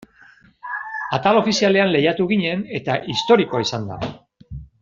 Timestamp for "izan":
3.69-3.91